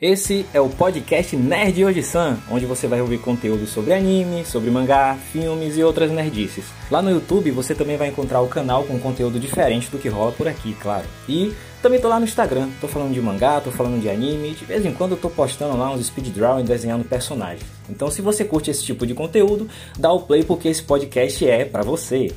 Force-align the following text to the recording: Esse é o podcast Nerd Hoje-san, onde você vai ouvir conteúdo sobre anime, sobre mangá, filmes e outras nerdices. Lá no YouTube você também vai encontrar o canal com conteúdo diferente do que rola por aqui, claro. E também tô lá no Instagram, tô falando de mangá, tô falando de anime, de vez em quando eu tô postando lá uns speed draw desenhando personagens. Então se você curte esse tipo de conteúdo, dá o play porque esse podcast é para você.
Esse 0.00 0.46
é 0.54 0.60
o 0.62 0.70
podcast 0.70 1.36
Nerd 1.36 1.84
Hoje-san, 1.84 2.38
onde 2.50 2.64
você 2.64 2.86
vai 2.86 3.02
ouvir 3.02 3.18
conteúdo 3.18 3.66
sobre 3.66 3.92
anime, 3.92 4.46
sobre 4.46 4.70
mangá, 4.70 5.14
filmes 5.30 5.76
e 5.76 5.84
outras 5.84 6.10
nerdices. 6.10 6.64
Lá 6.90 7.02
no 7.02 7.10
YouTube 7.10 7.50
você 7.50 7.74
também 7.74 7.98
vai 7.98 8.08
encontrar 8.08 8.40
o 8.40 8.48
canal 8.48 8.84
com 8.84 8.98
conteúdo 8.98 9.38
diferente 9.38 9.90
do 9.90 9.98
que 9.98 10.08
rola 10.08 10.32
por 10.32 10.48
aqui, 10.48 10.74
claro. 10.80 11.04
E 11.28 11.52
também 11.82 12.00
tô 12.00 12.08
lá 12.08 12.18
no 12.18 12.24
Instagram, 12.24 12.70
tô 12.80 12.88
falando 12.88 13.12
de 13.12 13.20
mangá, 13.20 13.60
tô 13.60 13.70
falando 13.70 14.00
de 14.00 14.08
anime, 14.08 14.52
de 14.52 14.64
vez 14.64 14.86
em 14.86 14.94
quando 14.94 15.10
eu 15.10 15.18
tô 15.18 15.28
postando 15.28 15.76
lá 15.76 15.92
uns 15.92 16.06
speed 16.06 16.28
draw 16.28 16.62
desenhando 16.62 17.04
personagens. 17.04 17.66
Então 17.86 18.10
se 18.10 18.22
você 18.22 18.42
curte 18.42 18.70
esse 18.70 18.82
tipo 18.82 19.06
de 19.06 19.12
conteúdo, 19.12 19.68
dá 19.98 20.10
o 20.10 20.22
play 20.22 20.42
porque 20.42 20.68
esse 20.68 20.82
podcast 20.82 21.46
é 21.46 21.66
para 21.66 21.82
você. 21.82 22.32